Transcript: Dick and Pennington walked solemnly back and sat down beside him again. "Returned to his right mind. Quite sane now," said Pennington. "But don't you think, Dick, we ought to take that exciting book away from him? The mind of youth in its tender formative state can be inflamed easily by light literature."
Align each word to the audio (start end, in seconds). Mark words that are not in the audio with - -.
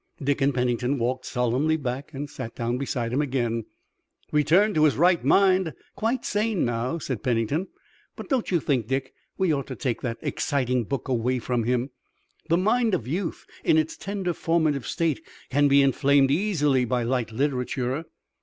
Dick 0.19 0.41
and 0.41 0.51
Pennington 0.51 0.97
walked 0.97 1.27
solemnly 1.27 1.77
back 1.77 2.11
and 2.11 2.27
sat 2.27 2.55
down 2.55 2.79
beside 2.79 3.13
him 3.13 3.21
again. 3.21 3.65
"Returned 4.31 4.73
to 4.73 4.85
his 4.85 4.95
right 4.97 5.23
mind. 5.23 5.75
Quite 5.95 6.25
sane 6.25 6.65
now," 6.65 6.97
said 6.97 7.21
Pennington. 7.21 7.67
"But 8.15 8.27
don't 8.27 8.49
you 8.49 8.59
think, 8.59 8.87
Dick, 8.87 9.13
we 9.37 9.53
ought 9.53 9.67
to 9.67 9.75
take 9.75 10.01
that 10.01 10.17
exciting 10.23 10.85
book 10.85 11.07
away 11.07 11.37
from 11.37 11.65
him? 11.65 11.91
The 12.49 12.57
mind 12.57 12.95
of 12.95 13.07
youth 13.07 13.45
in 13.63 13.77
its 13.77 13.95
tender 13.95 14.33
formative 14.33 14.87
state 14.87 15.21
can 15.51 15.67
be 15.67 15.83
inflamed 15.83 16.31
easily 16.31 16.83
by 16.83 17.03
light 17.03 17.31
literature." 17.31 18.05